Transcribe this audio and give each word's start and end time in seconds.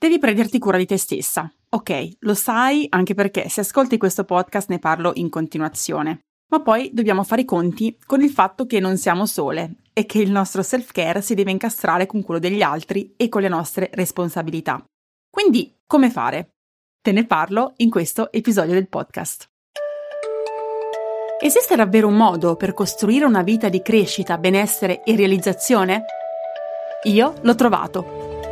Devi 0.00 0.20
prenderti 0.20 0.60
cura 0.60 0.78
di 0.78 0.86
te 0.86 0.96
stessa. 0.96 1.52
Ok, 1.70 2.18
lo 2.20 2.34
sai 2.34 2.86
anche 2.88 3.14
perché 3.14 3.48
se 3.48 3.62
ascolti 3.62 3.98
questo 3.98 4.22
podcast 4.22 4.68
ne 4.68 4.78
parlo 4.78 5.10
in 5.14 5.28
continuazione. 5.28 6.20
Ma 6.50 6.62
poi 6.62 6.90
dobbiamo 6.94 7.24
fare 7.24 7.40
i 7.40 7.44
conti 7.44 7.98
con 8.06 8.22
il 8.22 8.30
fatto 8.30 8.64
che 8.64 8.78
non 8.78 8.96
siamo 8.96 9.26
sole 9.26 9.78
e 9.92 10.06
che 10.06 10.20
il 10.20 10.30
nostro 10.30 10.62
self-care 10.62 11.20
si 11.20 11.34
deve 11.34 11.50
incastrare 11.50 12.06
con 12.06 12.22
quello 12.22 12.38
degli 12.38 12.62
altri 12.62 13.14
e 13.16 13.28
con 13.28 13.42
le 13.42 13.48
nostre 13.48 13.90
responsabilità. 13.92 14.80
Quindi, 15.28 15.74
come 15.84 16.10
fare? 16.10 16.50
Te 17.02 17.10
ne 17.10 17.26
parlo 17.26 17.72
in 17.78 17.90
questo 17.90 18.30
episodio 18.30 18.74
del 18.74 18.88
podcast. 18.88 19.48
Esiste 21.40 21.74
davvero 21.74 22.06
un 22.06 22.16
modo 22.16 22.54
per 22.54 22.72
costruire 22.72 23.24
una 23.24 23.42
vita 23.42 23.68
di 23.68 23.82
crescita, 23.82 24.38
benessere 24.38 25.02
e 25.02 25.16
realizzazione? 25.16 26.04
Io 27.02 27.34
l'ho 27.42 27.54
trovato 27.56 28.27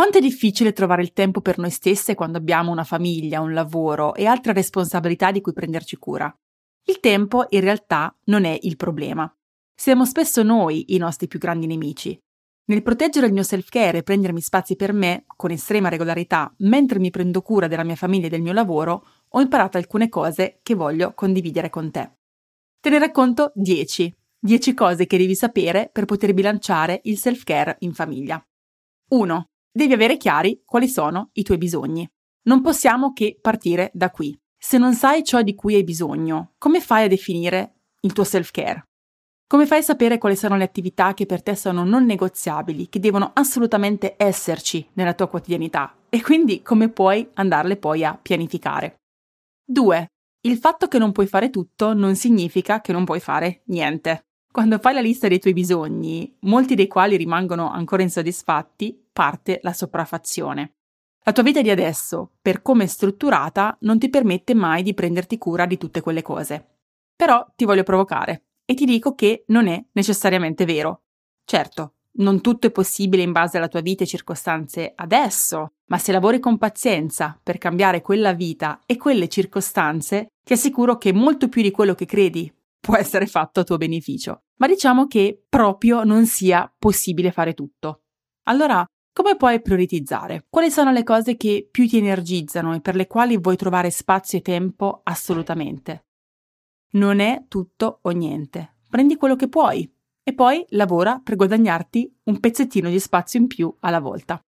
Quanto 0.00 0.16
è 0.16 0.22
difficile 0.22 0.72
trovare 0.72 1.02
il 1.02 1.12
tempo 1.12 1.42
per 1.42 1.58
noi 1.58 1.68
stesse 1.68 2.14
quando 2.14 2.38
abbiamo 2.38 2.70
una 2.70 2.84
famiglia, 2.84 3.42
un 3.42 3.52
lavoro 3.52 4.14
e 4.14 4.24
altre 4.24 4.54
responsabilità 4.54 5.30
di 5.30 5.42
cui 5.42 5.52
prenderci 5.52 5.96
cura? 5.96 6.34
Il 6.86 7.00
tempo 7.00 7.44
in 7.50 7.60
realtà 7.60 8.16
non 8.24 8.46
è 8.46 8.58
il 8.62 8.76
problema. 8.76 9.30
Siamo 9.74 10.06
spesso 10.06 10.42
noi 10.42 10.94
i 10.94 10.96
nostri 10.96 11.28
più 11.28 11.38
grandi 11.38 11.66
nemici. 11.66 12.18
Nel 12.68 12.80
proteggere 12.80 13.26
il 13.26 13.34
mio 13.34 13.42
self-care 13.42 13.98
e 13.98 14.02
prendermi 14.02 14.40
spazi 14.40 14.74
per 14.74 14.94
me 14.94 15.24
con 15.36 15.50
estrema 15.50 15.90
regolarità 15.90 16.50
mentre 16.60 16.98
mi 16.98 17.10
prendo 17.10 17.42
cura 17.42 17.66
della 17.66 17.84
mia 17.84 17.94
famiglia 17.94 18.28
e 18.28 18.30
del 18.30 18.40
mio 18.40 18.54
lavoro, 18.54 19.06
ho 19.28 19.40
imparato 19.42 19.76
alcune 19.76 20.08
cose 20.08 20.60
che 20.62 20.74
voglio 20.74 21.12
condividere 21.12 21.68
con 21.68 21.90
te. 21.90 22.10
Te 22.80 22.88
ne 22.88 22.98
racconto 22.98 23.52
10. 23.54 24.16
10 24.38 24.72
cose 24.72 25.04
che 25.04 25.18
devi 25.18 25.34
sapere 25.34 25.90
per 25.92 26.06
poter 26.06 26.32
bilanciare 26.32 27.02
il 27.04 27.18
self-care 27.18 27.76
in 27.80 27.92
famiglia. 27.92 28.42
1. 29.08 29.49
Devi 29.72 29.92
avere 29.92 30.16
chiari 30.16 30.62
quali 30.64 30.88
sono 30.88 31.30
i 31.34 31.44
tuoi 31.44 31.58
bisogni. 31.58 32.08
Non 32.42 32.60
possiamo 32.60 33.12
che 33.12 33.38
partire 33.40 33.90
da 33.94 34.10
qui. 34.10 34.36
Se 34.58 34.78
non 34.78 34.94
sai 34.94 35.22
ciò 35.22 35.42
di 35.42 35.54
cui 35.54 35.76
hai 35.76 35.84
bisogno, 35.84 36.54
come 36.58 36.80
fai 36.80 37.04
a 37.04 37.08
definire 37.08 37.82
il 38.00 38.12
tuo 38.12 38.24
self-care? 38.24 38.88
Come 39.46 39.66
fai 39.66 39.78
a 39.78 39.82
sapere 39.82 40.18
quali 40.18 40.36
sono 40.36 40.56
le 40.56 40.64
attività 40.64 41.14
che 41.14 41.26
per 41.26 41.42
te 41.42 41.54
sono 41.54 41.84
non 41.84 42.04
negoziabili, 42.04 42.88
che 42.88 43.00
devono 43.00 43.30
assolutamente 43.34 44.14
esserci 44.16 44.88
nella 44.94 45.14
tua 45.14 45.28
quotidianità? 45.28 45.96
E 46.08 46.20
quindi 46.20 46.62
come 46.62 46.88
puoi 46.88 47.28
andarle 47.34 47.76
poi 47.76 48.04
a 48.04 48.16
pianificare? 48.16 48.96
2. 49.64 50.06
Il 50.42 50.56
fatto 50.56 50.88
che 50.88 50.98
non 50.98 51.12
puoi 51.12 51.26
fare 51.26 51.50
tutto 51.50 51.94
non 51.94 52.16
significa 52.16 52.80
che 52.80 52.92
non 52.92 53.04
puoi 53.04 53.20
fare 53.20 53.62
niente. 53.66 54.29
Quando 54.52 54.80
fai 54.80 54.94
la 54.94 55.00
lista 55.00 55.28
dei 55.28 55.38
tuoi 55.38 55.52
bisogni, 55.52 56.36
molti 56.40 56.74
dei 56.74 56.88
quali 56.88 57.16
rimangono 57.16 57.70
ancora 57.70 58.02
insoddisfatti, 58.02 59.00
parte 59.12 59.60
la 59.62 59.72
sopraffazione. 59.72 60.74
La 61.22 61.30
tua 61.30 61.44
vita 61.44 61.62
di 61.62 61.70
adesso, 61.70 62.32
per 62.42 62.60
come 62.60 62.84
è 62.84 62.86
strutturata, 62.88 63.76
non 63.82 64.00
ti 64.00 64.10
permette 64.10 64.54
mai 64.54 64.82
di 64.82 64.92
prenderti 64.92 65.38
cura 65.38 65.66
di 65.66 65.78
tutte 65.78 66.00
quelle 66.00 66.22
cose. 66.22 66.78
Però 67.14 67.46
ti 67.54 67.64
voglio 67.64 67.84
provocare 67.84 68.46
e 68.64 68.74
ti 68.74 68.84
dico 68.86 69.14
che 69.14 69.44
non 69.48 69.68
è 69.68 69.84
necessariamente 69.92 70.64
vero. 70.64 71.02
Certo, 71.44 71.94
non 72.14 72.40
tutto 72.40 72.66
è 72.66 72.72
possibile 72.72 73.22
in 73.22 73.30
base 73.30 73.56
alla 73.56 73.68
tua 73.68 73.82
vita 73.82 74.02
e 74.02 74.08
circostanze 74.08 74.94
adesso, 74.96 75.74
ma 75.86 75.98
se 75.98 76.10
lavori 76.10 76.40
con 76.40 76.58
pazienza 76.58 77.38
per 77.40 77.58
cambiare 77.58 78.00
quella 78.00 78.32
vita 78.32 78.80
e 78.84 78.96
quelle 78.96 79.28
circostanze, 79.28 80.32
ti 80.42 80.54
assicuro 80.54 80.98
che 80.98 81.12
molto 81.12 81.48
più 81.48 81.62
di 81.62 81.70
quello 81.70 81.94
che 81.94 82.06
credi 82.06 82.52
può 82.80 82.96
essere 82.96 83.26
fatto 83.26 83.60
a 83.60 83.64
tuo 83.64 83.76
beneficio. 83.76 84.44
Ma 84.56 84.66
diciamo 84.66 85.06
che 85.06 85.44
proprio 85.48 86.02
non 86.04 86.26
sia 86.26 86.72
possibile 86.78 87.30
fare 87.30 87.54
tutto. 87.54 88.02
Allora, 88.44 88.84
come 89.12 89.36
puoi 89.36 89.60
prioritizzare? 89.60 90.46
Quali 90.48 90.70
sono 90.70 90.92
le 90.92 91.02
cose 91.02 91.36
che 91.36 91.68
più 91.70 91.86
ti 91.86 91.98
energizzano 91.98 92.74
e 92.74 92.80
per 92.80 92.94
le 92.94 93.06
quali 93.06 93.38
vuoi 93.38 93.56
trovare 93.56 93.90
spazio 93.90 94.38
e 94.38 94.42
tempo 94.42 95.00
assolutamente? 95.04 96.06
Non 96.92 97.20
è 97.20 97.44
tutto 97.48 97.98
o 98.02 98.10
niente. 98.10 98.76
Prendi 98.88 99.16
quello 99.16 99.36
che 99.36 99.48
puoi 99.48 99.88
e 100.22 100.34
poi 100.34 100.64
lavora 100.70 101.20
per 101.22 101.36
guadagnarti 101.36 102.20
un 102.24 102.40
pezzettino 102.40 102.88
di 102.88 102.98
spazio 102.98 103.40
in 103.40 103.46
più 103.46 103.74
alla 103.80 104.00
volta. 104.00 104.40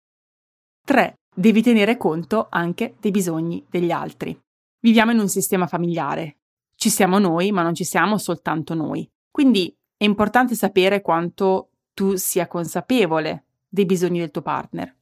3. 0.87 1.15
Devi 1.35 1.63
tenere 1.63 1.97
conto 1.97 2.49
anche 2.51 2.97
dei 3.01 3.11
bisogni 3.11 3.65
degli 3.69 3.91
altri. 3.91 4.39
Viviamo 4.81 5.13
in 5.13 5.19
un 5.19 5.29
sistema 5.29 5.67
familiare 5.67 6.40
ci 6.81 6.89
siamo 6.89 7.19
noi, 7.19 7.53
ma 7.53 7.61
non 7.61 7.75
ci 7.75 7.85
siamo 7.85 8.17
soltanto 8.17 8.73
noi. 8.73 9.07
Quindi 9.31 9.77
è 9.99 10.05
importante 10.05 10.55
sapere 10.55 11.03
quanto 11.03 11.73
tu 11.93 12.15
sia 12.17 12.47
consapevole 12.47 13.49
dei 13.69 13.85
bisogni 13.85 14.19
del 14.19 14.31
tuo 14.31 14.41
partner. 14.41 14.97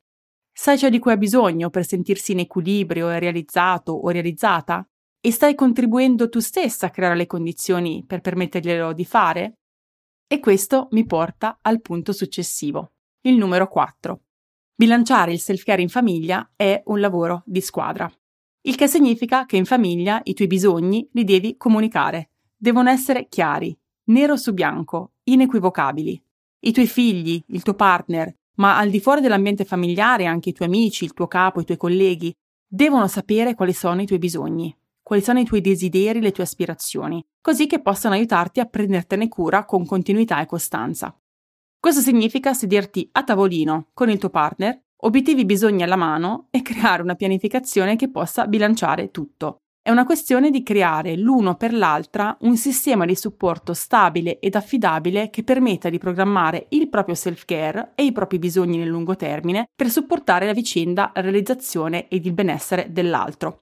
Sai 0.52 0.76
ciò 0.76 0.88
di 0.88 0.98
cui 0.98 1.12
ha 1.12 1.16
bisogno 1.16 1.70
per 1.70 1.86
sentirsi 1.86 2.32
in 2.32 2.40
equilibrio 2.40 3.08
e 3.10 3.20
realizzato 3.20 3.92
o 3.92 4.08
realizzata? 4.08 4.84
E 5.20 5.30
stai 5.30 5.54
contribuendo 5.54 6.28
tu 6.28 6.40
stessa 6.40 6.86
a 6.86 6.90
creare 6.90 7.14
le 7.14 7.26
condizioni 7.26 8.04
per 8.04 8.22
permetterglielo 8.22 8.92
di 8.92 9.04
fare? 9.04 9.58
E 10.26 10.40
questo 10.40 10.88
mi 10.90 11.06
porta 11.06 11.60
al 11.62 11.80
punto 11.80 12.12
successivo, 12.12 12.94
il 13.20 13.36
numero 13.36 13.68
4. 13.68 14.20
Bilanciare 14.74 15.30
il 15.30 15.38
self-care 15.38 15.82
in 15.82 15.88
famiglia 15.88 16.50
è 16.56 16.82
un 16.86 16.98
lavoro 16.98 17.44
di 17.46 17.60
squadra. 17.60 18.12
Il 18.62 18.74
che 18.74 18.88
significa 18.88 19.46
che 19.46 19.56
in 19.56 19.64
famiglia 19.64 20.20
i 20.24 20.34
tuoi 20.34 20.48
bisogni 20.48 21.08
li 21.12 21.24
devi 21.24 21.56
comunicare. 21.56 22.30
Devono 22.56 22.90
essere 22.90 23.28
chiari, 23.28 23.76
nero 24.04 24.36
su 24.36 24.52
bianco, 24.52 25.12
inequivocabili. 25.24 26.20
I 26.60 26.72
tuoi 26.72 26.86
figli, 26.86 27.42
il 27.48 27.62
tuo 27.62 27.74
partner, 27.74 28.34
ma 28.54 28.76
al 28.76 28.90
di 28.90 29.00
fuori 29.00 29.20
dell'ambiente 29.20 29.64
familiare 29.64 30.26
anche 30.26 30.48
i 30.48 30.52
tuoi 30.52 30.68
amici, 30.68 31.04
il 31.04 31.12
tuo 31.12 31.28
capo, 31.28 31.60
i 31.60 31.64
tuoi 31.64 31.78
colleghi, 31.78 32.34
devono 32.66 33.06
sapere 33.06 33.54
quali 33.54 33.72
sono 33.72 34.02
i 34.02 34.06
tuoi 34.06 34.18
bisogni, 34.18 34.76
quali 35.02 35.22
sono 35.22 35.38
i 35.38 35.44
tuoi 35.44 35.60
desideri, 35.60 36.20
le 36.20 36.32
tue 36.32 36.42
aspirazioni, 36.42 37.24
così 37.40 37.66
che 37.66 37.80
possano 37.80 38.14
aiutarti 38.14 38.60
a 38.60 38.66
prendertene 38.66 39.28
cura 39.28 39.64
con 39.64 39.86
continuità 39.86 40.40
e 40.40 40.46
costanza. 40.46 41.16
Questo 41.78 42.00
significa 42.00 42.52
sederti 42.52 43.08
a 43.12 43.22
tavolino 43.22 43.90
con 43.94 44.10
il 44.10 44.18
tuo 44.18 44.30
partner 44.30 44.82
obiettivi 45.02 45.44
bisogni 45.44 45.82
alla 45.82 45.96
mano 45.96 46.48
e 46.50 46.62
creare 46.62 47.02
una 47.02 47.14
pianificazione 47.14 47.96
che 47.96 48.10
possa 48.10 48.46
bilanciare 48.46 49.10
tutto. 49.10 49.58
È 49.80 49.90
una 49.90 50.04
questione 50.04 50.50
di 50.50 50.62
creare 50.62 51.16
l'uno 51.16 51.56
per 51.56 51.72
l'altra 51.72 52.36
un 52.40 52.56
sistema 52.56 53.06
di 53.06 53.16
supporto 53.16 53.72
stabile 53.72 54.38
ed 54.38 54.54
affidabile 54.54 55.30
che 55.30 55.44
permetta 55.44 55.88
di 55.88 55.98
programmare 55.98 56.66
il 56.70 56.88
proprio 56.90 57.14
self-care 57.14 57.92
e 57.94 58.04
i 58.04 58.12
propri 58.12 58.38
bisogni 58.38 58.76
nel 58.76 58.88
lungo 58.88 59.16
termine 59.16 59.66
per 59.74 59.88
supportare 59.88 60.44
la 60.44 60.52
vicenda, 60.52 61.10
la 61.14 61.22
realizzazione 61.22 62.08
ed 62.08 62.26
il 62.26 62.32
benessere 62.32 62.92
dell'altro. 62.92 63.60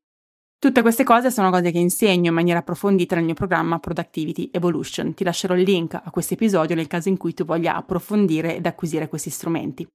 Tutte 0.59 0.83
queste 0.83 1.05
cose 1.05 1.31
sono 1.31 1.51
cose 1.51 1.71
che 1.71 1.79
insegno 1.79 2.29
in 2.31 2.35
maniera 2.35 2.59
approfondita 2.59 3.15
nel 3.15 3.25
mio 3.25 3.35
programma 3.35 3.79
Productivity 3.79 4.49
Evolution. 4.51 5.15
Ti 5.15 5.23
lascerò 5.23 5.55
il 5.55 5.63
link 5.63 5.95
a 5.95 6.11
questo 6.11 6.35
episodio 6.35 6.75
nel 6.75 6.87
caso 6.89 7.09
in 7.09 7.19
cui 7.19 7.35
tu 7.35 7.45
voglia 7.45 7.77
approfondire 7.77 8.57
ed 8.57 8.67
acquisire 8.67 9.07
questi 9.07 9.31
strumenti. 9.31 9.87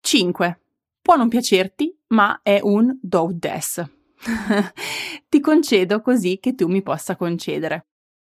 5. 0.00 0.60
Può 1.08 1.16
non 1.16 1.28
piacerti, 1.30 2.00
ma 2.08 2.40
è 2.42 2.58
un 2.62 2.98
do 3.00 3.30
des. 3.32 3.82
Ti 5.26 5.40
concedo 5.40 6.02
così 6.02 6.38
che 6.38 6.54
tu 6.54 6.68
mi 6.68 6.82
possa 6.82 7.16
concedere. 7.16 7.86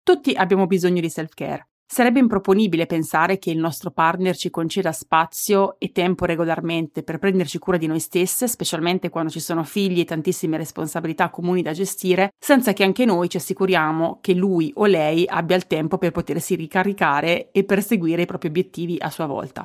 Tutti 0.03 0.33
abbiamo 0.33 0.67
bisogno 0.67 1.01
di 1.01 1.09
self-care. 1.09 1.69
Sarebbe 1.87 2.19
improponibile 2.19 2.87
pensare 2.87 3.39
che 3.39 3.53
il 3.53 3.59
nostro 3.59 3.93
partner 3.93 4.35
ci 4.35 4.51
conceda 4.51 4.91
spazio 4.91 5.79
e 5.79 5.93
tempo 5.93 6.25
regolarmente 6.25 7.05
per 7.05 7.21
prenderci 7.21 7.61
cura 7.61 7.77
di 7.77 7.87
noi 7.87 8.01
stesse, 8.01 8.49
specialmente 8.49 9.09
quando 9.09 9.31
ci 9.31 9.39
sono 9.39 9.63
figli 9.63 10.01
e 10.01 10.05
tantissime 10.05 10.57
responsabilità 10.57 11.31
comuni 11.31 11.63
da 11.63 11.71
gestire, 11.71 12.31
senza 12.41 12.73
che 12.73 12.83
anche 12.83 13.05
noi 13.05 13.29
ci 13.29 13.37
assicuriamo 13.37 14.19
che 14.21 14.35
lui 14.35 14.73
o 14.75 14.87
lei 14.87 15.25
abbia 15.29 15.55
il 15.55 15.69
tempo 15.69 15.97
per 15.97 16.11
potersi 16.11 16.57
ricaricare 16.57 17.53
e 17.53 17.63
perseguire 17.63 18.23
i 18.23 18.27
propri 18.27 18.49
obiettivi 18.49 18.97
a 18.99 19.11
sua 19.11 19.27
volta. 19.27 19.65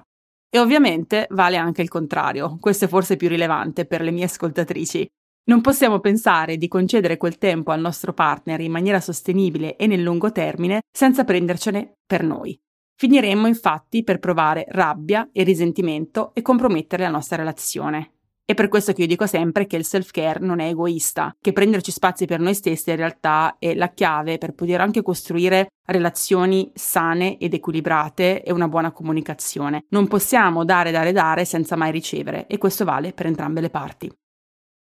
E 0.52 0.58
ovviamente 0.58 1.28
vale 1.30 1.58
anche 1.58 1.84
il 1.84 1.90
contrario, 1.90 2.58
questo 2.60 2.86
è 2.86 2.88
forse 2.88 3.18
più 3.18 3.28
rilevante 3.28 3.86
per 3.86 4.02
le 4.02 4.10
mie 4.10 4.26
ascoltatrici. 4.26 5.08
Non 5.46 5.62
possiamo 5.62 6.00
pensare 6.00 6.58
di 6.58 6.68
concedere 6.68 7.18
quel 7.18 7.38
tempo 7.38 7.72
al 7.72 7.80
nostro 7.80 8.14
partner 8.14 8.60
in 8.60 8.72
maniera 8.72 9.00
sostenibile 9.00 9.76
e 9.76 9.88
nel 9.88 10.02
lungo 10.02 10.32
termine 10.32 10.82
senza 10.92 11.24
prendercene 11.24 11.94
per 12.06 12.24
noi. 12.24 12.60
Finiremmo 12.96 13.48
infatti 13.48 14.04
per 14.04 14.20
provare 14.20 14.66
rabbia 14.70 15.30
e 15.32 15.44
risentimento 15.44 16.32
e 16.34 16.42
compromettere 16.42 17.04
la 17.04 17.10
nostra 17.10 17.38
relazione. 17.38 18.19
È 18.50 18.56
per 18.56 18.68
questo 18.68 18.94
che 18.94 19.02
io 19.02 19.08
dico 19.08 19.28
sempre 19.28 19.68
che 19.68 19.76
il 19.76 19.86
self-care 19.86 20.40
non 20.40 20.60
è 20.60 20.70
egoista, 20.70 21.36
che 21.40 21.54
prenderci 21.54 21.92
spazi 21.92 22.26
per 22.26 22.40
noi 22.40 22.56
stessi 22.56 22.90
in 22.90 22.96
realtà 22.96 23.58
è 23.60 23.76
la 23.76 23.90
chiave 23.90 24.40
per 24.40 24.54
poter 24.54 24.82
anche 24.82 25.04
costruire 25.04 25.68
relazioni 25.86 26.72
sane 26.74 27.38
ed 27.38 27.54
equilibrate 27.54 28.42
e 28.42 28.52
una 28.52 28.68
buona 28.68 28.92
comunicazione. 28.92 29.86
Non 29.90 30.08
possiamo 30.08 30.66
dare, 30.66 30.90
dare, 30.90 31.12
dare 31.12 31.46
senza 31.46 31.76
mai 31.76 31.92
ricevere 31.92 32.48
e 32.48 32.58
questo 32.58 32.86
vale 32.86 33.14
per 33.14 33.28
entrambe 33.28 33.62
le 33.62 33.70
parti. 33.70 34.12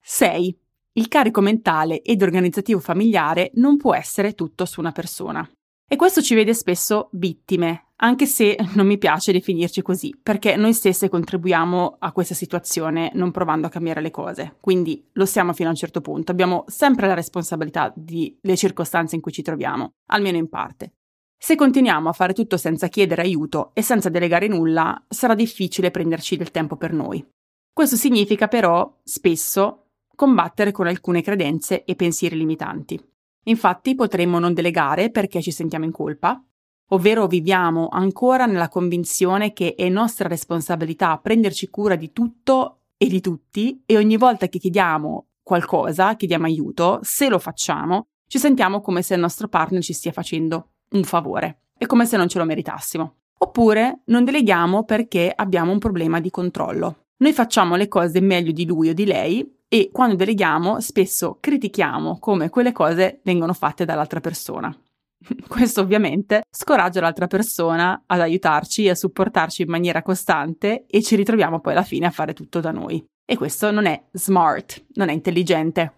6. 0.01 0.59
Il 0.91 1.07
carico 1.07 1.41
mentale 1.41 2.03
ed 2.03 2.21
organizzativo 2.21 2.79
familiare 2.79 3.49
non 3.55 3.77
può 3.77 3.95
essere 3.95 4.33
tutto 4.33 4.65
su 4.65 4.79
una 4.79 4.91
persona. 4.91 5.49
E 5.89 5.95
questo 5.95 6.21
ci 6.21 6.35
vede 6.35 6.53
spesso 6.53 7.07
vittime, 7.13 7.91
anche 7.97 8.25
se 8.25 8.57
non 8.75 8.85
mi 8.85 8.97
piace 8.97 9.31
definirci 9.31 9.81
così, 9.81 10.13
perché 10.21 10.57
noi 10.57 10.73
stesse 10.73 11.07
contribuiamo 11.07 11.95
a 11.99 12.11
questa 12.11 12.33
situazione 12.33 13.09
non 13.13 13.31
provando 13.31 13.67
a 13.67 13.69
cambiare 13.69 14.01
le 14.01 14.11
cose. 14.11 14.57
Quindi 14.59 15.07
lo 15.13 15.25
siamo 15.25 15.53
fino 15.53 15.69
a 15.69 15.71
un 15.71 15.77
certo 15.77 16.01
punto, 16.01 16.33
abbiamo 16.33 16.65
sempre 16.67 17.07
la 17.07 17.13
responsabilità 17.13 17.93
delle 17.95 18.57
circostanze 18.57 19.15
in 19.15 19.21
cui 19.21 19.31
ci 19.31 19.41
troviamo, 19.41 19.93
almeno 20.07 20.35
in 20.35 20.49
parte. 20.49 20.91
Se 21.39 21.55
continuiamo 21.55 22.09
a 22.09 22.13
fare 22.13 22.33
tutto 22.33 22.57
senza 22.57 22.89
chiedere 22.89 23.21
aiuto 23.21 23.71
e 23.73 23.81
senza 23.81 24.09
delegare 24.09 24.47
nulla, 24.47 25.05
sarà 25.07 25.35
difficile 25.35 25.89
prenderci 25.89 26.35
del 26.35 26.51
tempo 26.51 26.75
per 26.75 26.91
noi. 26.91 27.25
Questo 27.71 27.95
significa 27.95 28.49
però, 28.49 28.99
spesso, 29.03 29.91
combattere 30.13 30.71
con 30.71 30.87
alcune 30.87 31.21
credenze 31.21 31.85
e 31.85 31.95
pensieri 31.95 32.35
limitanti. 32.35 32.99
Infatti 33.47 33.95
potremmo 33.95 34.39
non 34.39 34.53
delegare 34.53 35.09
perché 35.09 35.41
ci 35.41 35.51
sentiamo 35.51 35.85
in 35.85 35.91
colpa, 35.91 36.41
ovvero 36.89 37.27
viviamo 37.27 37.87
ancora 37.89 38.45
nella 38.45 38.69
convinzione 38.69 39.53
che 39.53 39.75
è 39.75 39.89
nostra 39.89 40.27
responsabilità 40.27 41.17
prenderci 41.17 41.69
cura 41.69 41.95
di 41.95 42.11
tutto 42.11 42.81
e 42.97 43.07
di 43.07 43.21
tutti 43.21 43.81
e 43.85 43.97
ogni 43.97 44.17
volta 44.17 44.47
che 44.47 44.59
chiediamo 44.59 45.27
qualcosa, 45.43 46.15
chiediamo 46.15 46.45
aiuto, 46.45 46.99
se 47.03 47.29
lo 47.29 47.39
facciamo, 47.39 48.07
ci 48.27 48.37
sentiamo 48.37 48.81
come 48.81 49.01
se 49.01 49.13
il 49.13 49.21
nostro 49.21 49.47
partner 49.47 49.81
ci 49.81 49.93
stia 49.93 50.11
facendo 50.11 50.71
un 50.91 51.03
favore, 51.03 51.61
è 51.77 51.85
come 51.85 52.05
se 52.05 52.17
non 52.17 52.27
ce 52.27 52.39
lo 52.39 52.45
meritassimo. 52.45 53.15
Oppure 53.39 54.01
non 54.05 54.25
deleghiamo 54.25 54.83
perché 54.83 55.31
abbiamo 55.33 55.71
un 55.71 55.79
problema 55.79 56.19
di 56.19 56.31
controllo. 56.31 57.05
Noi 57.17 57.33
facciamo 57.33 57.75
le 57.75 57.87
cose 57.87 58.19
meglio 58.19 58.51
di 58.51 58.65
lui 58.65 58.89
o 58.89 58.93
di 58.93 59.05
lei 59.05 59.56
e 59.69 59.89
quando 59.91 60.15
deleghiamo 60.15 60.79
spesso 60.79 61.37
critichiamo 61.39 62.19
come 62.19 62.49
quelle 62.49 62.71
cose 62.71 63.19
vengono 63.23 63.53
fatte 63.53 63.85
dall'altra 63.85 64.19
persona. 64.19 64.75
Questo 65.47 65.81
ovviamente 65.81 66.43
scoraggia 66.49 67.01
l'altra 67.01 67.27
persona 67.27 68.03
ad 68.05 68.21
aiutarci 68.21 68.85
e 68.85 68.91
a 68.91 68.95
supportarci 68.95 69.63
in 69.63 69.69
maniera 69.69 70.01
costante 70.01 70.85
e 70.87 71.01
ci 71.01 71.15
ritroviamo 71.15 71.59
poi 71.59 71.73
alla 71.73 71.83
fine 71.83 72.05
a 72.05 72.11
fare 72.11 72.33
tutto 72.33 72.59
da 72.59 72.71
noi. 72.71 73.03
E 73.29 73.35
questo 73.35 73.71
non 73.71 73.85
è 73.85 74.01
smart, 74.11 74.85
non 74.93 75.09
è 75.09 75.13
intelligente. 75.13 75.93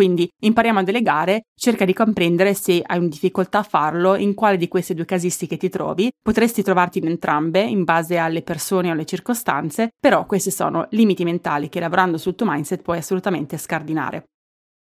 Quindi 0.00 0.26
impariamo 0.44 0.78
a 0.78 0.82
delegare, 0.82 1.42
cerca 1.54 1.84
di 1.84 1.92
comprendere 1.92 2.54
se 2.54 2.82
hai 2.82 2.96
una 2.96 3.08
difficoltà 3.08 3.58
a 3.58 3.62
farlo, 3.62 4.16
in 4.16 4.32
quale 4.32 4.56
di 4.56 4.66
queste 4.66 4.94
due 4.94 5.04
casistiche 5.04 5.58
ti 5.58 5.68
trovi. 5.68 6.10
Potresti 6.22 6.62
trovarti 6.62 7.00
in 7.00 7.08
entrambe 7.08 7.60
in 7.60 7.84
base 7.84 8.16
alle 8.16 8.40
persone 8.40 8.88
o 8.88 8.92
alle 8.92 9.04
circostanze, 9.04 9.90
però 10.00 10.24
questi 10.24 10.50
sono 10.50 10.86
limiti 10.92 11.22
mentali 11.22 11.68
che 11.68 11.80
lavorando 11.80 12.16
sul 12.16 12.34
tuo 12.34 12.46
mindset 12.48 12.80
puoi 12.80 12.96
assolutamente 12.96 13.58
scardinare. 13.58 14.24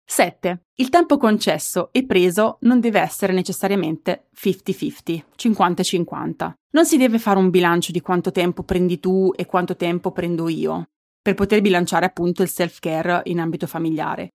7. 0.02 0.62
Il 0.76 0.88
tempo 0.88 1.18
concesso 1.18 1.90
e 1.92 2.06
preso 2.06 2.56
non 2.60 2.80
deve 2.80 3.00
essere 3.00 3.34
necessariamente 3.34 4.28
50-50, 4.34 5.24
50-50. 5.36 6.52
Non 6.70 6.86
si 6.86 6.96
deve 6.96 7.18
fare 7.18 7.38
un 7.38 7.50
bilancio 7.50 7.92
di 7.92 8.00
quanto 8.00 8.30
tempo 8.30 8.62
prendi 8.62 8.98
tu 8.98 9.30
e 9.36 9.44
quanto 9.44 9.76
tempo 9.76 10.10
prendo 10.10 10.48
io, 10.48 10.88
per 11.20 11.34
poter 11.34 11.60
bilanciare 11.60 12.06
appunto 12.06 12.42
il 12.42 12.48
self-care 12.48 13.20
in 13.24 13.40
ambito 13.40 13.66
familiare. 13.66 14.30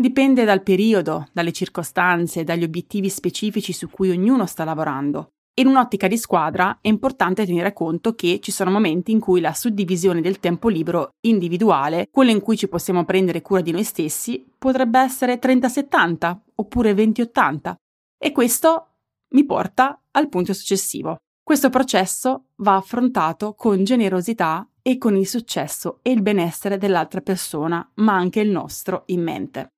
Dipende 0.00 0.44
dal 0.44 0.62
periodo, 0.62 1.26
dalle 1.32 1.50
circostanze, 1.50 2.44
dagli 2.44 2.62
obiettivi 2.62 3.08
specifici 3.08 3.72
su 3.72 3.90
cui 3.90 4.10
ognuno 4.10 4.46
sta 4.46 4.62
lavorando. 4.62 5.30
In 5.58 5.66
un'ottica 5.66 6.06
di 6.06 6.16
squadra 6.16 6.78
è 6.80 6.86
importante 6.86 7.44
tenere 7.44 7.72
conto 7.72 8.14
che 8.14 8.38
ci 8.40 8.52
sono 8.52 8.70
momenti 8.70 9.10
in 9.10 9.18
cui 9.18 9.40
la 9.40 9.52
suddivisione 9.52 10.20
del 10.20 10.38
tempo 10.38 10.68
libero 10.68 11.08
individuale, 11.26 12.06
quello 12.12 12.30
in 12.30 12.40
cui 12.40 12.56
ci 12.56 12.68
possiamo 12.68 13.04
prendere 13.04 13.42
cura 13.42 13.60
di 13.60 13.72
noi 13.72 13.82
stessi, 13.82 14.46
potrebbe 14.56 15.00
essere 15.00 15.40
30-70 15.40 16.36
oppure 16.54 16.92
20-80. 16.92 17.74
E 18.22 18.30
questo 18.30 18.86
mi 19.30 19.44
porta 19.44 20.00
al 20.12 20.28
punto 20.28 20.52
successivo. 20.52 21.16
Questo 21.42 21.70
processo 21.70 22.50
va 22.58 22.76
affrontato 22.76 23.54
con 23.54 23.82
generosità 23.82 24.64
e 24.80 24.96
con 24.96 25.16
il 25.16 25.26
successo 25.26 25.98
e 26.02 26.12
il 26.12 26.22
benessere 26.22 26.78
dell'altra 26.78 27.20
persona, 27.20 27.84
ma 27.94 28.14
anche 28.14 28.38
il 28.38 28.50
nostro 28.50 29.02
in 29.06 29.24
mente. 29.24 29.70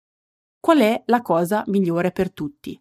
Qual 0.62 0.79
è 0.79 1.03
la 1.07 1.23
cosa 1.23 1.65
migliore 1.69 2.12
per 2.12 2.31
tutti? 2.35 2.79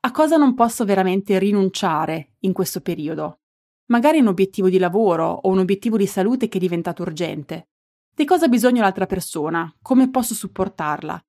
A 0.00 0.10
cosa 0.10 0.36
non 0.36 0.54
posso 0.54 0.84
veramente 0.84 1.38
rinunciare 1.38 2.32
in 2.40 2.52
questo 2.52 2.80
periodo? 2.80 3.38
Magari 3.86 4.18
un 4.18 4.26
obiettivo 4.26 4.68
di 4.68 4.78
lavoro 4.78 5.30
o 5.30 5.48
un 5.48 5.58
obiettivo 5.58 5.96
di 5.96 6.08
salute 6.08 6.48
che 6.48 6.58
è 6.58 6.60
diventato 6.60 7.02
urgente. 7.02 7.68
Di 8.12 8.24
cosa 8.24 8.46
ha 8.46 8.48
bisogno 8.48 8.82
l'altra 8.82 9.06
persona? 9.06 9.72
Come 9.80 10.10
posso 10.10 10.34
supportarla? 10.34 11.24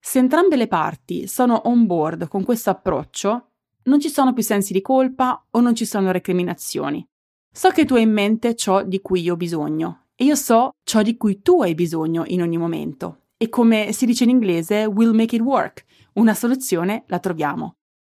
Se 0.00 0.18
entrambe 0.18 0.56
le 0.56 0.66
parti 0.66 1.28
sono 1.28 1.62
on 1.66 1.86
board 1.86 2.26
con 2.26 2.42
questo 2.42 2.70
approccio, 2.70 3.50
non 3.84 4.00
ci 4.00 4.08
sono 4.08 4.32
più 4.32 4.42
sensi 4.42 4.72
di 4.72 4.82
colpa 4.82 5.46
o 5.50 5.60
non 5.60 5.76
ci 5.76 5.86
sono 5.86 6.10
recriminazioni. 6.10 7.06
So 7.52 7.70
che 7.70 7.84
tu 7.84 7.94
hai 7.94 8.02
in 8.02 8.12
mente 8.12 8.56
ciò 8.56 8.82
di 8.82 9.00
cui 9.00 9.20
io 9.20 9.34
ho 9.34 9.36
bisogno 9.36 10.06
e 10.16 10.24
io 10.24 10.34
so 10.34 10.70
ciò 10.82 11.02
di 11.02 11.16
cui 11.16 11.42
tu 11.42 11.62
hai 11.62 11.74
bisogno 11.74 12.24
in 12.26 12.42
ogni 12.42 12.58
momento 12.58 13.20
e 13.44 13.50
come 13.50 13.92
si 13.92 14.06
dice 14.06 14.24
in 14.24 14.30
inglese, 14.30 14.86
we'll 14.86 15.14
make 15.14 15.36
it 15.36 15.42
work. 15.42 15.84
Una 16.14 16.32
soluzione 16.32 17.04
la 17.08 17.18
troviamo. 17.18 17.76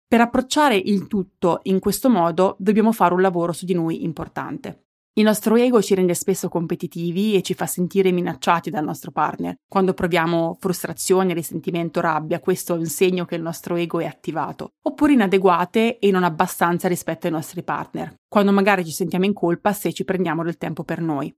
Per 0.07 0.21
approcciare 0.21 0.75
il 0.75 1.07
tutto 1.07 1.61
in 1.63 1.79
questo 1.79 2.11
modo 2.11 2.55
dobbiamo 2.59 2.91
fare 2.91 3.15
un 3.15 3.21
lavoro 3.21 3.51
su 3.51 3.65
di 3.65 3.73
noi 3.73 4.03
importante. 4.03 4.83
Il 5.13 5.23
nostro 5.23 5.55
ego 5.55 5.81
ci 5.81 5.95
rende 5.95 6.13
spesso 6.13 6.47
competitivi 6.47 7.33
e 7.33 7.41
ci 7.41 7.55
fa 7.55 7.65
sentire 7.65 8.11
minacciati 8.11 8.69
dal 8.69 8.83
nostro 8.83 9.09
partner. 9.09 9.55
Quando 9.67 9.95
proviamo 9.95 10.57
frustrazione, 10.59 11.33
risentimento, 11.33 12.01
rabbia, 12.01 12.39
questo 12.39 12.75
è 12.75 12.77
un 12.77 12.85
segno 12.85 13.25
che 13.25 13.33
il 13.33 13.41
nostro 13.41 13.75
ego 13.77 13.99
è 13.99 14.05
attivato. 14.05 14.73
Oppure 14.83 15.13
inadeguate 15.13 15.97
e 15.97 16.11
non 16.11 16.23
abbastanza 16.23 16.87
rispetto 16.87 17.25
ai 17.25 17.33
nostri 17.33 17.63
partner. 17.63 18.13
Quando 18.27 18.51
magari 18.51 18.85
ci 18.85 18.91
sentiamo 18.91 19.25
in 19.25 19.33
colpa 19.33 19.73
se 19.73 19.91
ci 19.91 20.03
prendiamo 20.03 20.43
del 20.43 20.57
tempo 20.57 20.83
per 20.83 21.01
noi. 21.01 21.35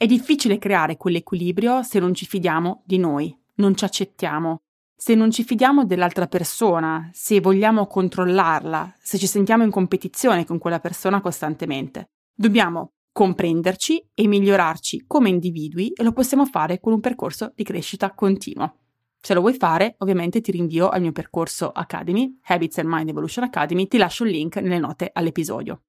È 0.00 0.06
difficile 0.06 0.56
creare 0.56 0.96
quell'equilibrio 0.96 1.82
se 1.82 1.98
non 1.98 2.14
ci 2.14 2.24
fidiamo 2.24 2.84
di 2.86 2.96
noi, 2.96 3.38
non 3.56 3.76
ci 3.76 3.84
accettiamo, 3.84 4.62
se 4.96 5.14
non 5.14 5.30
ci 5.30 5.44
fidiamo 5.44 5.84
dell'altra 5.84 6.26
persona, 6.26 7.10
se 7.12 7.38
vogliamo 7.38 7.86
controllarla, 7.86 8.94
se 8.98 9.18
ci 9.18 9.26
sentiamo 9.26 9.62
in 9.62 9.70
competizione 9.70 10.46
con 10.46 10.56
quella 10.56 10.80
persona 10.80 11.20
costantemente. 11.20 12.12
Dobbiamo 12.34 12.92
comprenderci 13.12 14.02
e 14.14 14.26
migliorarci 14.26 15.04
come 15.06 15.28
individui 15.28 15.90
e 15.90 16.02
lo 16.02 16.12
possiamo 16.12 16.46
fare 16.46 16.80
con 16.80 16.94
un 16.94 17.00
percorso 17.00 17.52
di 17.54 17.62
crescita 17.62 18.14
continua. 18.14 18.74
Se 19.20 19.34
lo 19.34 19.40
vuoi 19.40 19.52
fare, 19.52 19.96
ovviamente 19.98 20.40
ti 20.40 20.50
rinvio 20.50 20.88
al 20.88 21.02
mio 21.02 21.12
percorso 21.12 21.72
Academy, 21.72 22.38
Habits 22.44 22.78
and 22.78 22.88
Mind 22.88 23.10
Evolution 23.10 23.44
Academy, 23.44 23.86
ti 23.86 23.98
lascio 23.98 24.24
il 24.24 24.30
link 24.30 24.56
nelle 24.56 24.78
note 24.78 25.10
all'episodio. 25.12 25.82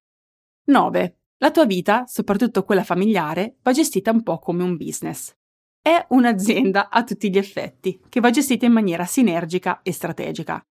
9. 0.66 1.21
La 1.42 1.50
tua 1.50 1.66
vita, 1.66 2.06
soprattutto 2.06 2.64
quella 2.64 2.84
familiare, 2.84 3.56
va 3.64 3.72
gestita 3.72 4.12
un 4.12 4.22
po' 4.22 4.38
come 4.38 4.62
un 4.62 4.78
business. 4.78 5.34
È 5.82 6.06
un'azienda 6.10 6.90
a 6.90 7.04
tutti 7.04 7.32
gli 7.32 7.38
effetti, 7.40 8.00
che 8.10 8.20
va 8.20 8.30
gestita 8.30 8.68
in 8.68 8.72
maniera 8.72 9.06
sinergica 9.06 9.82
e 9.82 9.92
strategica. 9.92 10.64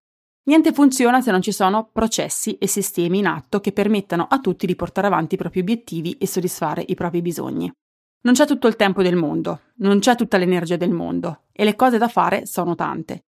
Niente 0.43 0.71
funziona 0.71 1.19
se 1.19 1.29
non 1.29 1.41
ci 1.41 1.51
sono 1.51 1.89
processi 1.91 2.57
e 2.57 2.67
sistemi 2.67 3.17
in 3.17 3.27
atto 3.27 3.59
che 3.59 3.73
permettano 3.73 4.27
a 4.29 4.39
tutti 4.39 4.65
di 4.65 4.77
portare 4.77 5.07
avanti 5.07 5.35
i 5.35 5.37
propri 5.37 5.59
obiettivi 5.59 6.13
e 6.13 6.25
soddisfare 6.25 6.85
i 6.87 6.95
propri 6.95 7.21
bisogni. 7.21 7.69
Non 8.21 8.33
c'è 8.33 8.45
tutto 8.45 8.67
il 8.67 8.77
tempo 8.77 9.03
del 9.03 9.17
mondo, 9.17 9.63
non 9.79 9.99
c'è 9.99 10.15
tutta 10.15 10.37
l'energia 10.37 10.77
del 10.77 10.91
mondo 10.91 11.47
e 11.51 11.65
le 11.65 11.75
cose 11.75 11.97
da 11.97 12.07
fare 12.07 12.45
sono 12.45 12.75
tante. 12.75 13.25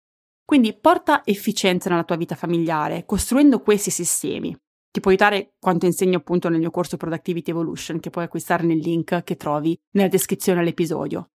Quindi 0.42 0.72
porta 0.72 1.20
efficienza 1.22 1.90
nella 1.90 2.04
tua 2.04 2.16
vita 2.16 2.34
familiare, 2.34 3.04
costruendo 3.04 3.60
questi 3.60 3.90
sistemi, 3.90 4.56
ti 4.96 5.02
può 5.02 5.10
aiutare 5.10 5.52
quanto 5.58 5.84
insegno 5.84 6.16
appunto 6.16 6.48
nel 6.48 6.58
mio 6.58 6.70
corso 6.70 6.96
Productivity 6.96 7.50
Evolution, 7.50 8.00
che 8.00 8.08
puoi 8.08 8.24
acquistare 8.24 8.64
nel 8.64 8.78
link 8.78 9.24
che 9.24 9.36
trovi 9.36 9.78
nella 9.90 10.08
descrizione 10.08 10.60
all'episodio. 10.60 11.32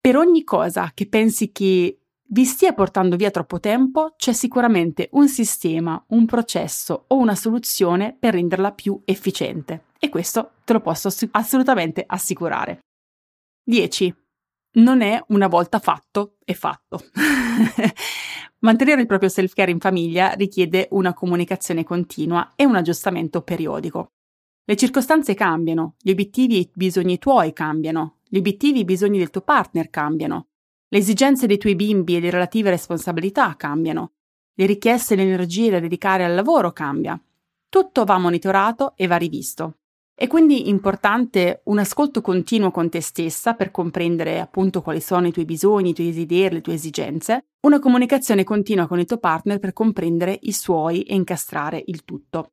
Per 0.00 0.16
ogni 0.16 0.44
cosa 0.44 0.92
che 0.94 1.06
pensi 1.06 1.52
che 1.52 1.98
vi 2.26 2.44
stia 2.46 2.72
portando 2.72 3.16
via 3.16 3.30
troppo 3.30 3.60
tempo, 3.60 4.14
c'è 4.16 4.32
sicuramente 4.32 5.10
un 5.12 5.28
sistema, 5.28 6.02
un 6.08 6.24
processo 6.24 7.04
o 7.08 7.18
una 7.18 7.34
soluzione 7.34 8.16
per 8.18 8.32
renderla 8.32 8.72
più 8.72 8.98
efficiente. 9.04 9.88
E 9.98 10.08
questo 10.08 10.52
te 10.64 10.72
lo 10.72 10.80
posso 10.80 11.10
assolutamente 11.32 12.02
assicurare. 12.06 12.78
10. 13.62 14.21
Non 14.74 15.02
è 15.02 15.22
una 15.28 15.48
volta 15.48 15.78
fatto 15.78 16.36
e 16.44 16.54
fatto. 16.54 17.04
Mantenere 18.60 19.02
il 19.02 19.06
proprio 19.06 19.28
self-care 19.28 19.70
in 19.70 19.80
famiglia 19.80 20.32
richiede 20.32 20.88
una 20.92 21.12
comunicazione 21.12 21.84
continua 21.84 22.52
e 22.56 22.64
un 22.64 22.76
aggiustamento 22.76 23.42
periodico. 23.42 24.12
Le 24.64 24.76
circostanze 24.76 25.34
cambiano, 25.34 25.96
gli 26.00 26.10
obiettivi 26.10 26.56
e 26.56 26.60
i 26.60 26.70
bisogni 26.72 27.18
tuoi 27.18 27.52
cambiano, 27.52 28.18
gli 28.26 28.38
obiettivi 28.38 28.78
e 28.78 28.82
i 28.82 28.86
bisogni 28.86 29.18
del 29.18 29.30
tuo 29.30 29.42
partner 29.42 29.90
cambiano. 29.90 30.46
Le 30.88 30.98
esigenze 30.98 31.46
dei 31.46 31.58
tuoi 31.58 31.74
bimbi 31.74 32.16
e 32.16 32.20
le 32.20 32.30
relative 32.30 32.70
responsabilità 32.70 33.54
cambiano. 33.56 34.12
Le 34.54 34.66
richieste 34.66 35.14
e 35.14 35.16
l'energia 35.18 35.72
da 35.72 35.80
dedicare 35.80 36.24
al 36.24 36.34
lavoro 36.34 36.72
cambia. 36.72 37.20
Tutto 37.68 38.04
va 38.04 38.18
monitorato 38.18 38.94
e 38.96 39.06
va 39.06 39.16
rivisto. 39.16 39.78
È 40.14 40.26
quindi 40.26 40.68
importante 40.68 41.62
un 41.64 41.78
ascolto 41.78 42.20
continuo 42.20 42.70
con 42.70 42.90
te 42.90 43.00
stessa 43.00 43.54
per 43.54 43.70
comprendere 43.70 44.40
appunto 44.40 44.82
quali 44.82 45.00
sono 45.00 45.26
i 45.26 45.32
tuoi 45.32 45.46
bisogni, 45.46 45.90
i 45.90 45.94
tuoi 45.94 46.08
desideri, 46.08 46.56
le 46.56 46.60
tue 46.60 46.74
esigenze, 46.74 47.46
una 47.62 47.78
comunicazione 47.78 48.44
continua 48.44 48.86
con 48.86 48.98
il 48.98 49.06
tuo 49.06 49.18
partner 49.18 49.58
per 49.58 49.72
comprendere 49.72 50.38
i 50.42 50.52
suoi 50.52 51.02
e 51.02 51.14
incastrare 51.14 51.82
il 51.86 52.04
tutto. 52.04 52.52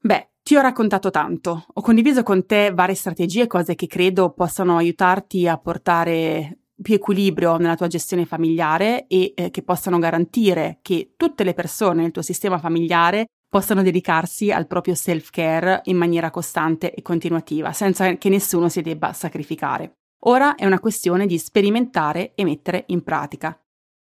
Beh, 0.00 0.30
ti 0.42 0.56
ho 0.56 0.60
raccontato 0.60 1.10
tanto, 1.10 1.66
ho 1.70 1.80
condiviso 1.80 2.22
con 2.22 2.46
te 2.46 2.70
varie 2.72 2.94
strategie, 2.94 3.48
cose 3.48 3.74
che 3.74 3.86
credo 3.86 4.30
possano 4.30 4.76
aiutarti 4.76 5.48
a 5.48 5.58
portare 5.58 6.60
più 6.80 6.94
equilibrio 6.94 7.56
nella 7.56 7.74
tua 7.74 7.88
gestione 7.88 8.24
familiare 8.24 9.06
e 9.08 9.32
eh, 9.34 9.50
che 9.50 9.62
possano 9.62 9.98
garantire 9.98 10.78
che 10.80 11.14
tutte 11.16 11.42
le 11.42 11.52
persone 11.52 12.02
nel 12.02 12.12
tuo 12.12 12.22
sistema 12.22 12.58
familiare 12.58 13.26
possano 13.48 13.82
dedicarsi 13.82 14.52
al 14.52 14.66
proprio 14.66 14.94
self-care 14.94 15.80
in 15.84 15.96
maniera 15.96 16.30
costante 16.30 16.92
e 16.92 17.02
continuativa, 17.02 17.72
senza 17.72 18.16
che 18.16 18.28
nessuno 18.28 18.68
si 18.68 18.82
debba 18.82 19.12
sacrificare. 19.12 19.98
Ora 20.22 20.54
è 20.56 20.66
una 20.66 20.80
questione 20.80 21.26
di 21.26 21.38
sperimentare 21.38 22.32
e 22.34 22.44
mettere 22.44 22.84
in 22.88 23.02
pratica. 23.02 23.58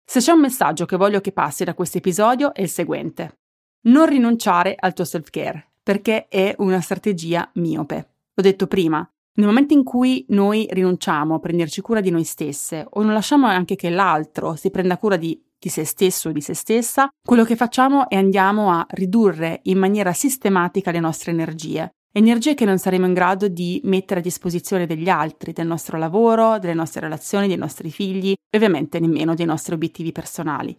Se 0.05 0.21
c'è 0.21 0.33
un 0.33 0.41
messaggio 0.41 0.87
che 0.87 0.97
voglio 0.97 1.21
che 1.21 1.33
passi 1.33 1.65
da 1.65 1.75
questo 1.75 1.99
episodio 1.99 2.55
è 2.55 2.63
il 2.63 2.71
seguente. 2.71 3.41
Non 3.83 4.07
rinunciare 4.07 4.75
al 4.77 4.95
tuo 4.95 5.05
self-care, 5.05 5.73
perché 5.83 6.29
è 6.29 6.55
una 6.59 6.81
strategia 6.81 7.49
miope. 7.55 8.15
L'ho 8.35 8.43
detto 8.43 8.67
prima, 8.67 9.09
nel 9.35 9.47
momento 9.47 9.75
in 9.75 9.85
cui 9.85 10.25
noi 10.31 10.67
rinunciamo 10.71 11.35
a 11.35 11.39
prenderci 11.39 11.81
cura 11.81 12.01
di 12.01 12.11
noi 12.11 12.25
stesse 12.25 12.87
o 12.89 13.03
non 13.03 13.13
lasciamo 13.13 13.47
anche 13.47 13.77
che 13.77 13.89
l'altro 13.91 14.57
si 14.57 14.71
prenda 14.71 14.97
cura 14.97 15.17
di 15.17 15.41
di 15.59 15.69
se 15.69 15.85
stesso 15.85 16.29
o 16.29 16.33
di 16.33 16.41
se 16.41 16.55
stessa, 16.55 17.09
quello 17.23 17.45
che 17.45 17.57
facciamo 17.57 18.09
è 18.09 18.17
andiamo 18.17 18.71
a 18.71 18.87
ridurre 18.91 19.61
in 19.65 19.79
maniera 19.79 20.13
sistematica 20.13 20.91
le 20.91 21.01
nostre 21.01 21.33
energie. 21.33 21.91
Energie 22.13 22.55
che 22.55 22.65
non 22.65 22.79
saremo 22.79 23.07
in 23.07 23.13
grado 23.13 23.49
di 23.49 23.81
mettere 23.85 24.21
a 24.21 24.23
disposizione 24.23 24.87
degli 24.87 25.09
altri, 25.09 25.53
del 25.53 25.67
nostro 25.67 25.99
lavoro, 25.99 26.59
delle 26.59 26.75
nostre 26.75 27.01
relazioni, 27.01 27.49
dei 27.49 27.57
nostri 27.57 27.91
figli 27.91 28.33
e 28.33 28.57
ovviamente 28.57 28.99
nemmeno 28.99 29.35
dei 29.35 29.47
nostri 29.47 29.75
obiettivi 29.75 30.11
personali. 30.11 30.77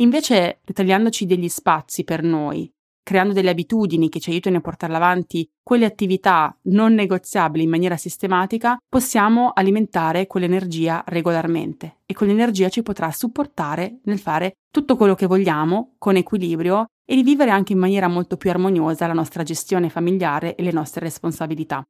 Invece, 0.00 0.60
ritagliandoci 0.64 1.24
degli 1.24 1.48
spazi 1.48 2.04
per 2.04 2.22
noi, 2.22 2.70
creando 3.06 3.32
delle 3.32 3.50
abitudini 3.50 4.08
che 4.08 4.18
ci 4.18 4.30
aiutino 4.30 4.56
a 4.56 4.60
portare 4.60 4.92
avanti 4.92 5.48
quelle 5.62 5.84
attività 5.84 6.52
non 6.62 6.92
negoziabili 6.92 7.62
in 7.62 7.70
maniera 7.70 7.96
sistematica, 7.96 8.76
possiamo 8.88 9.52
alimentare 9.54 10.26
quell'energia 10.26 11.04
regolarmente 11.06 11.98
e 12.04 12.14
quell'energia 12.14 12.68
ci 12.68 12.82
potrà 12.82 13.12
supportare 13.12 14.00
nel 14.06 14.18
fare 14.18 14.54
tutto 14.72 14.96
quello 14.96 15.14
che 15.14 15.26
vogliamo 15.26 15.94
con 15.98 16.16
equilibrio 16.16 16.86
e 17.08 17.14
di 17.14 17.22
vivere 17.22 17.52
anche 17.52 17.74
in 17.74 17.78
maniera 17.78 18.08
molto 18.08 18.36
più 18.36 18.50
armoniosa 18.50 19.06
la 19.06 19.12
nostra 19.12 19.44
gestione 19.44 19.88
familiare 19.88 20.56
e 20.56 20.64
le 20.64 20.72
nostre 20.72 21.02
responsabilità. 21.02 21.84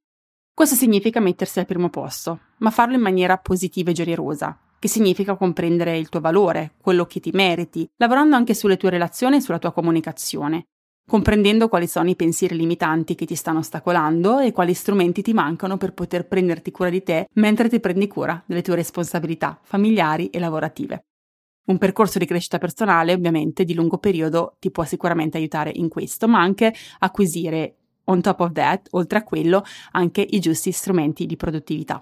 Questo 0.53 0.75
significa 0.75 1.19
mettersi 1.21 1.61
al 1.61 1.67
primo 1.67 1.89
posto, 1.89 2.41
ma 2.59 2.71
farlo 2.71 2.95
in 2.95 3.01
maniera 3.01 3.39
positiva 3.39 3.89
e 3.89 3.95
generosa, 3.95 4.59
che 4.79 4.89
significa 4.89 5.35
comprendere 5.35 5.97
il 5.97 6.11
tuo 6.11 6.21
valore, 6.21 6.75
quello 6.79 7.07
che 7.07 7.21
ti 7.21 7.31
meriti, 7.33 7.89
lavorando 7.97 8.37
anche 8.37 8.53
sulle 8.53 8.77
tue 8.77 8.91
relazioni 8.91 9.37
e 9.37 9.41
sulla 9.41 9.59
tua 9.59 9.73
comunicazione, 9.73 10.67
comprendendo 11.09 11.69
quali 11.69 11.87
sono 11.87 12.11
i 12.11 12.17
pensieri 12.17 12.57
limitanti 12.57 13.15
che 13.15 13.27
ti 13.27 13.37
stanno 13.37 13.61
ostacolando 13.61 14.41
e 14.41 14.53
quali 14.53 14.75
strumenti 14.75 15.23
ti 15.23 15.33
mancano 15.33 15.77
per 15.77 15.95
poter 15.95 16.27
prenderti 16.27 16.73
cura 16.73 16.91
di 16.91 17.03
te 17.03 17.29
mentre 17.35 17.69
ti 17.69 17.79
prendi 17.79 18.09
cura 18.09 18.43
delle 18.45 18.63
tue 18.63 18.75
responsabilità 18.75 19.59
familiari 19.63 20.29
e 20.31 20.41
lavorative. 20.41 21.05
Un 21.67 21.79
percorso 21.79 22.19
di 22.19 22.27
crescita 22.27 22.59
personale, 22.59 23.13
ovviamente, 23.13 23.65
di 23.65 23.75
lungo 23.75 23.99
periodo 23.99 24.57
ti 24.61 24.71
può 24.71 24.85
sicuramente 24.85 25.37
aiutare 25.37 25.73
in 25.75 25.89
questo, 25.89 26.29
ma 26.29 26.41
anche 26.41 26.73
acquisire, 27.01 27.77
on 28.05 28.21
top 28.21 28.41
of 28.41 28.53
that, 28.53 28.89
oltre 28.93 29.19
a 29.19 29.25
quello, 29.25 29.65
anche 29.93 30.25
i 30.29 30.39
giusti 30.39 30.71
strumenti 30.71 31.27
di 31.27 31.37
produttività. 31.37 32.01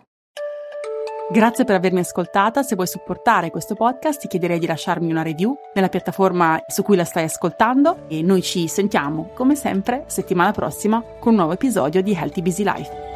Grazie 1.31 1.65
per 1.65 1.75
avermi 1.75 2.01
ascoltata, 2.01 2.63
se 2.63 2.75
vuoi 2.75 2.87
supportare 2.87 3.51
questo 3.51 3.75
podcast 3.75 4.21
ti 4.21 4.29
chiederei 4.29 4.59
di 4.59 4.67
lasciarmi 4.67 5.11
una 5.11 5.23
review 5.23 5.57
nella 5.73 5.89
piattaforma 5.89 6.63
su 6.67 6.83
cui 6.83 6.97
la 6.97 7.05
stai 7.05 7.25
ascoltando 7.25 8.05
e 8.09 8.21
noi 8.21 8.43
ci 8.43 8.69
sentiamo 8.69 9.31
come 9.35 9.55
sempre 9.55 10.05
settimana 10.07 10.53
prossima 10.53 11.03
con 11.19 11.31
un 11.33 11.37
nuovo 11.37 11.55
episodio 11.55 12.03
di 12.03 12.13
Healthy 12.13 12.43
Busy 12.43 12.63
Life. 12.63 13.14